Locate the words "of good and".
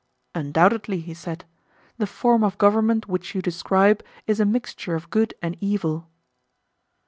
4.95-5.55